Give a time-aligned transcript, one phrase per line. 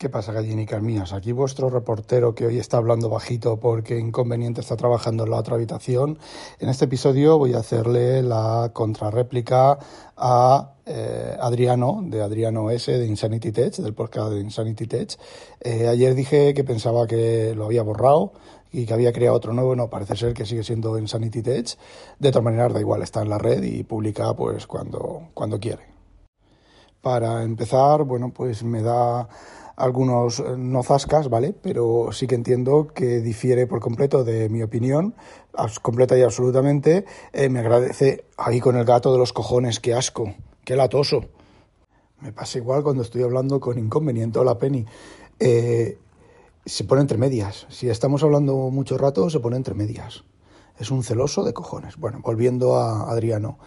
[0.00, 1.12] ¿Qué pasa, gallinicas mías?
[1.12, 5.56] Aquí vuestro reportero que hoy está hablando bajito porque inconveniente está trabajando en la otra
[5.56, 6.18] habitación.
[6.58, 9.78] En este episodio voy a hacerle la contrarréplica
[10.16, 15.18] a eh, Adriano, de Adriano S, de Insanity Tech, del podcast de Insanity Tech.
[15.60, 18.32] Eh, ayer dije que pensaba que lo había borrado
[18.72, 21.76] y que había creado otro nuevo, no, parece ser que sigue siendo Insanity Tech.
[22.18, 25.90] De todas maneras, da igual, está en la red y publica pues cuando, cuando quiere.
[27.02, 29.28] Para empezar, bueno, pues me da
[29.80, 31.54] algunos eh, no zascas, ¿vale?
[31.60, 35.14] Pero sí que entiendo que difiere por completo de mi opinión,
[35.82, 37.04] completa y absolutamente.
[37.32, 41.22] Eh, me agradece ahí con el gato de los cojones, qué asco, qué latoso.
[42.20, 44.84] Me pasa igual cuando estoy hablando con inconveniente o la Penny.
[45.38, 45.98] Eh,
[46.66, 47.66] se pone entre medias.
[47.70, 50.24] Si estamos hablando mucho rato, se pone entre medias.
[50.78, 51.96] Es un celoso de cojones.
[51.96, 53.58] Bueno, volviendo a Adriano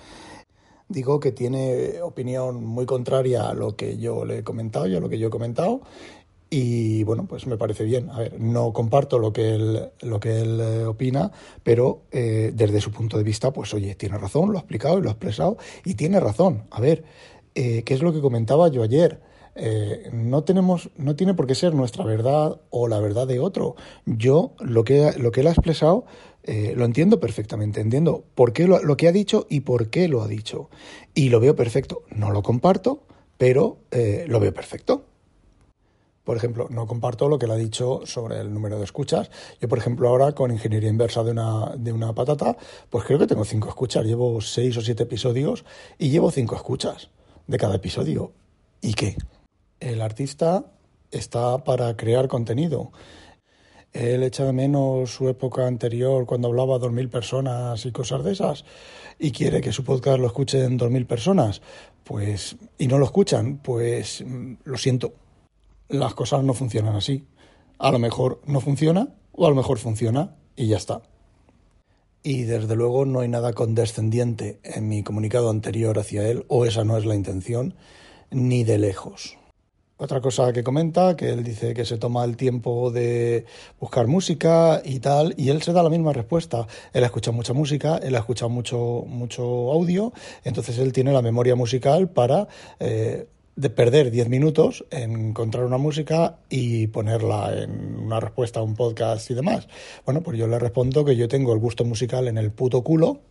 [0.90, 5.00] digo que tiene opinión muy contraria a lo que yo le he comentado y a
[5.00, 5.82] lo que yo he comentado.
[6.50, 8.12] Y bueno, pues me parece bien.
[8.12, 11.32] A ver, no comparto lo que él, lo que él eh, opina,
[11.64, 15.02] pero eh, desde su punto de vista, pues oye, tiene razón, lo ha explicado y
[15.02, 16.66] lo ha expresado, y tiene razón.
[16.70, 17.06] A ver,
[17.56, 19.20] eh, ¿qué es lo que comentaba yo ayer?
[20.12, 23.76] No tenemos, no tiene por qué ser nuestra verdad o la verdad de otro.
[24.06, 26.06] Yo lo que, lo que él ha expresado
[26.44, 30.08] eh, lo entiendo perfectamente, entiendo por qué lo, lo, que ha dicho y por qué
[30.08, 30.70] lo ha dicho.
[31.14, 32.04] Y lo veo perfecto.
[32.10, 33.04] No lo comparto,
[33.38, 35.06] pero eh, lo veo perfecto.
[36.26, 39.30] Por ejemplo, no comparto lo que le ha dicho sobre el número de escuchas.
[39.60, 42.58] Yo, por ejemplo, ahora con ingeniería inversa de una, de una patata,
[42.90, 44.06] pues creo que tengo cinco escuchas.
[44.06, 45.66] Llevo seis o siete episodios
[45.98, 47.10] y llevo cinco escuchas
[47.48, 48.32] de cada episodio.
[48.82, 49.18] ¿Y qué?
[49.84, 50.66] El artista
[51.12, 52.92] está para crear contenido
[53.94, 58.24] él echa de menos su época anterior cuando hablaba a dos mil personas y cosas
[58.24, 58.66] de esas
[59.20, 61.62] y quiere que su podcast lo escuchen dos mil personas,
[62.04, 65.14] pues y no lo escuchan, pues mm, lo siento.
[65.90, 67.28] Las cosas no funcionan así.
[67.78, 71.04] A lo mejor no funciona o a lo mejor funciona y ya está.
[72.24, 76.86] Y desde luego no hay nada condescendiente en mi comunicado anterior hacia él, o esa
[76.86, 77.76] no es la intención,
[78.32, 79.38] ni de lejos.
[80.04, 83.46] Otra cosa que comenta, que él dice que se toma el tiempo de
[83.80, 86.68] buscar música y tal, y él se da la misma respuesta.
[86.92, 90.12] Él ha escuchado mucha música, él ha escuchado mucho, mucho audio,
[90.44, 92.50] entonces él tiene la memoria musical para
[92.82, 98.64] eh, de perder 10 minutos en encontrar una música y ponerla en una respuesta a
[98.64, 99.70] un podcast y demás.
[100.04, 103.22] Bueno, pues yo le respondo que yo tengo el gusto musical en el puto culo,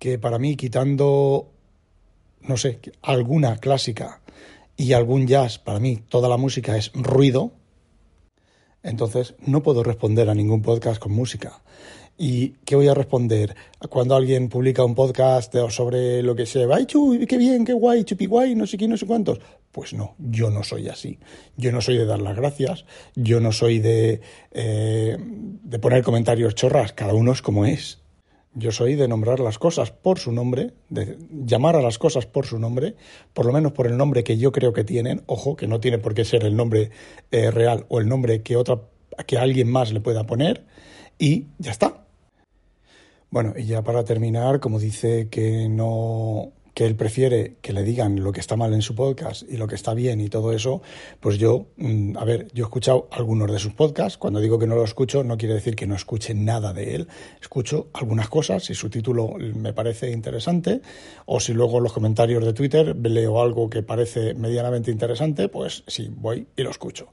[0.00, 1.46] que para mí quitando,
[2.40, 4.22] no sé, alguna clásica
[4.76, 7.52] y algún jazz, para mí toda la música es ruido,
[8.82, 11.62] entonces no puedo responder a ningún podcast con música.
[12.18, 13.54] ¿Y qué voy a responder
[13.90, 16.66] cuando alguien publica un podcast sobre lo que sea?
[16.72, 19.38] ¡Ay, chuy, qué bien, qué guay, chupi guay, no sé qué, no sé cuántos!
[19.70, 21.18] Pues no, yo no soy así.
[21.58, 24.22] Yo no soy de dar las gracias, yo no soy de,
[24.52, 27.98] eh, de poner comentarios chorras, cada uno es como es.
[28.58, 32.46] Yo soy de nombrar las cosas por su nombre, de llamar a las cosas por
[32.46, 32.94] su nombre,
[33.34, 35.22] por lo menos por el nombre que yo creo que tienen.
[35.26, 36.90] Ojo, que no tiene por qué ser el nombre
[37.30, 38.80] eh, real o el nombre que otra
[39.26, 40.64] que alguien más le pueda poner
[41.18, 42.06] y ya está.
[43.28, 48.22] Bueno, y ya para terminar, como dice que no que él prefiere que le digan
[48.22, 50.82] lo que está mal en su podcast y lo que está bien y todo eso,
[51.20, 54.18] pues yo, mm, a ver, yo he escuchado algunos de sus podcasts.
[54.18, 57.08] Cuando digo que no lo escucho, no quiere decir que no escuche nada de él.
[57.40, 60.82] Escucho algunas cosas, si su título me parece interesante,
[61.24, 65.82] o si luego en los comentarios de Twitter leo algo que parece medianamente interesante, pues
[65.86, 67.08] sí, voy y lo escucho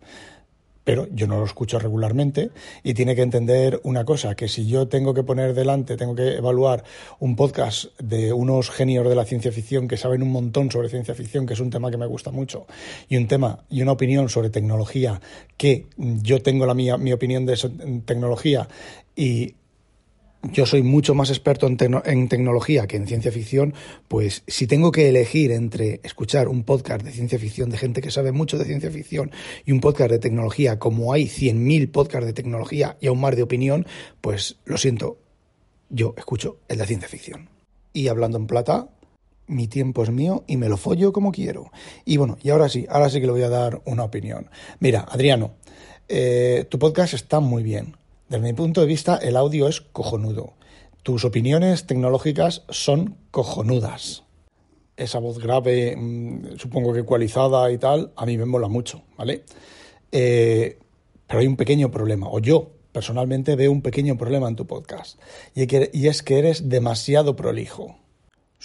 [0.83, 2.51] pero yo no lo escucho regularmente
[2.83, 6.35] y tiene que entender una cosa, que si yo tengo que poner delante, tengo que
[6.35, 6.83] evaluar
[7.19, 11.15] un podcast de unos genios de la ciencia ficción que saben un montón sobre ciencia
[11.15, 12.67] ficción, que es un tema que me gusta mucho,
[13.07, 15.21] y un tema y una opinión sobre tecnología,
[15.57, 17.57] que yo tengo la mía, mi opinión de
[18.05, 18.67] tecnología
[19.15, 19.55] y
[20.51, 23.73] yo soy mucho más experto en, tecnología que en ciencia ficción,
[24.07, 28.11] pues si tengo que elegir entre escuchar un podcast de ciencia ficción de gente que
[28.11, 29.31] sabe mucho de ciencia ficción
[29.65, 33.43] y un podcast de tecnología, como hay 100.000 podcasts de tecnología y aún más de
[33.43, 33.85] opinión,
[34.19, 35.17] pues lo siento,
[35.89, 37.49] yo escucho el de ciencia ficción.
[37.93, 38.89] Y hablando en plata,
[39.47, 41.71] mi tiempo es mío y me lo follo como quiero.
[42.03, 44.49] Y bueno, y ahora sí, ahora sí que le voy a dar una opinión.
[44.79, 45.53] Mira, Adriano,
[46.09, 47.95] eh, tu podcast está muy bien.
[48.33, 50.53] Desde mi punto de vista, el audio es cojonudo.
[51.03, 54.23] Tus opiniones tecnológicas son cojonudas.
[54.97, 59.43] Esa voz grave, mm, supongo que ecualizada y tal, a mí me mola mucho, ¿vale?
[60.11, 60.79] Eh,
[61.27, 65.21] pero hay un pequeño problema, o yo personalmente veo un pequeño problema en tu podcast,
[65.53, 67.97] y es que eres demasiado prolijo.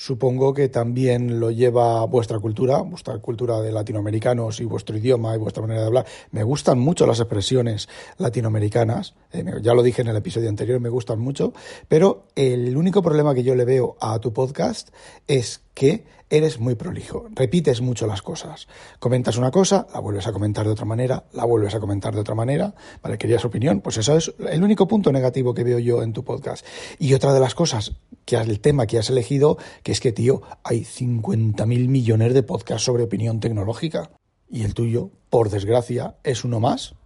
[0.01, 5.39] Supongo que también lo lleva vuestra cultura, vuestra cultura de latinoamericanos y vuestro idioma y
[5.39, 6.07] vuestra manera de hablar.
[6.31, 10.89] Me gustan mucho las expresiones latinoamericanas, eh, ya lo dije en el episodio anterior, me
[10.89, 11.53] gustan mucho,
[11.89, 14.91] pero el único problema que yo le veo a tu podcast
[15.27, 18.67] es que eres muy prolijo, repites mucho las cosas.
[18.99, 22.21] Comentas una cosa, la vuelves a comentar de otra manera, la vuelves a comentar de
[22.21, 23.17] otra manera, ¿vale?
[23.17, 26.67] Querías opinión, pues eso es el único punto negativo que veo yo en tu podcast.
[26.99, 27.93] Y otra de las cosas,
[28.25, 32.43] que es el tema que has elegido, que es que, tío, hay 50.000 millones de
[32.43, 34.11] podcasts sobre opinión tecnológica.
[34.51, 36.97] Y el tuyo, por desgracia, es uno más.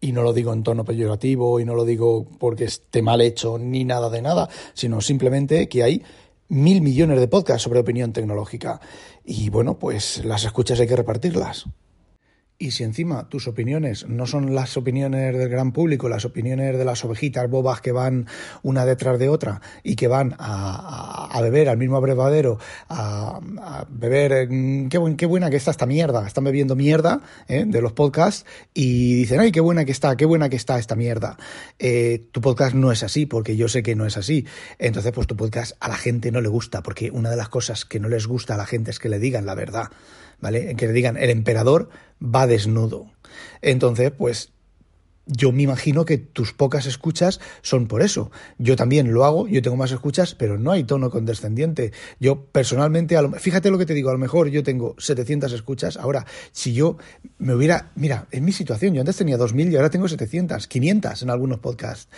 [0.00, 3.58] Y no lo digo en tono peyorativo y no lo digo porque esté mal hecho
[3.58, 6.02] ni nada de nada, sino simplemente que hay
[6.48, 8.80] mil millones de podcasts sobre opinión tecnológica.
[9.24, 11.66] Y bueno, pues las escuchas hay que repartirlas.
[12.58, 16.86] Y si encima tus opiniones no son las opiniones del gran público, las opiniones de
[16.86, 18.26] las ovejitas bobas que van
[18.62, 22.58] una detrás de otra y que van a, beber al mismo abrevadero,
[22.88, 23.40] a,
[23.90, 27.64] beber, mm, qué, qué, buena que está esta mierda, están bebiendo mierda ¿eh?
[27.66, 30.96] de los podcasts y dicen, ay, qué buena que está, qué buena que está esta
[30.96, 31.36] mierda.
[31.78, 34.46] Eh, tu podcast no es así, porque yo sé que no es así.
[34.78, 37.84] Entonces, pues tu podcast a la gente no le gusta, porque una de las cosas
[37.84, 39.90] que no les gusta a la gente es que le digan la verdad.
[40.40, 40.74] ¿Vale?
[40.76, 41.88] Que le digan, el emperador
[42.22, 43.06] va desnudo.
[43.62, 44.52] Entonces, pues
[45.26, 48.30] yo me imagino que tus pocas escuchas son por eso.
[48.58, 51.92] Yo también lo hago, yo tengo más escuchas, pero no hay tono condescendiente.
[52.20, 55.96] Yo personalmente, fíjate lo que te digo, a lo mejor yo tengo 700 escuchas.
[55.96, 56.96] Ahora, si yo
[57.38, 61.22] me hubiera, mira, en mi situación, yo antes tenía 2.000 y ahora tengo 700, 500
[61.22, 62.08] en algunos podcasts.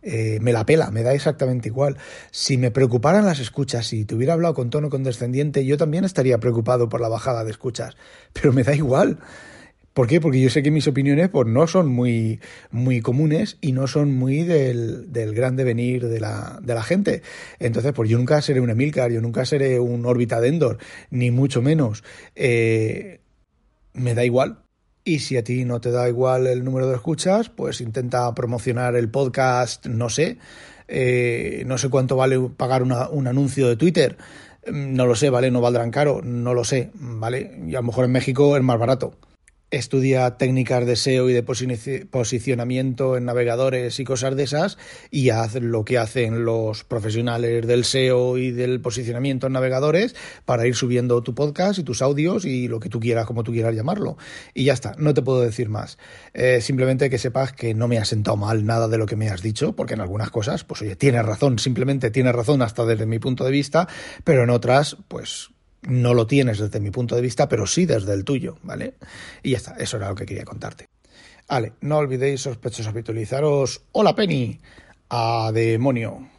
[0.00, 1.98] Eh, me la pela, me da exactamente igual.
[2.30, 6.38] Si me preocuparan las escuchas, si te hubiera hablado con tono condescendiente, yo también estaría
[6.38, 7.96] preocupado por la bajada de escuchas,
[8.32, 9.18] pero me da igual.
[9.94, 10.20] ¿Por qué?
[10.20, 12.40] Porque yo sé que mis opiniones pues, no son muy,
[12.72, 17.22] muy comunes y no son muy del, del gran devenir de la, de la gente.
[17.60, 20.78] Entonces, pues yo nunca seré un Emilcar, yo nunca seré un órbita de Endor,
[21.10, 22.02] ni mucho menos.
[22.34, 23.20] Eh,
[23.92, 24.64] me da igual.
[25.04, 28.96] Y si a ti no te da igual el número de escuchas, pues intenta promocionar
[28.96, 30.38] el podcast, no sé.
[30.88, 34.16] Eh, no sé cuánto vale pagar un anuncio de Twitter.
[34.72, 35.52] No lo sé, ¿vale?
[35.52, 37.60] No valdrán caro, no lo sé, ¿vale?
[37.68, 39.16] Y a lo mejor en México es más barato
[39.76, 44.78] estudia técnicas de SEO y de posicionamiento en navegadores y cosas de esas
[45.10, 50.66] y haz lo que hacen los profesionales del SEO y del posicionamiento en navegadores para
[50.66, 53.74] ir subiendo tu podcast y tus audios y lo que tú quieras, como tú quieras
[53.74, 54.16] llamarlo.
[54.54, 55.98] Y ya está, no te puedo decir más.
[56.32, 59.28] Eh, simplemente que sepas que no me ha sentado mal nada de lo que me
[59.28, 63.06] has dicho, porque en algunas cosas, pues oye, tienes razón, simplemente tienes razón hasta desde
[63.06, 63.88] mi punto de vista,
[64.24, 65.53] pero en otras, pues
[65.88, 68.94] no lo tienes desde mi punto de vista, pero sí desde el tuyo, ¿vale?
[69.42, 70.88] Y ya está, eso era lo que quería contarte.
[71.48, 73.82] Vale, no olvidéis, sospechosos, habitualizaros.
[73.92, 74.58] ¡Hola, Penny!
[75.10, 76.33] ¡A demonio!